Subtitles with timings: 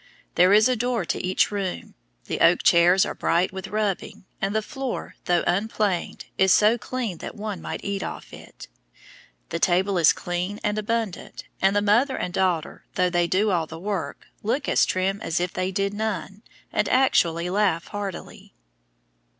[0.33, 1.93] There is a door to each room,
[2.25, 7.19] the oak chairs are bright with rubbing, and the floor, though unplaned, is so clean
[7.19, 8.67] that one might eat off it.
[9.49, 13.67] The table is clean and abundant, and the mother and daughter, though they do all
[13.67, 16.41] the work, look as trim as if they did none,
[16.73, 18.55] and actually laugh heartily.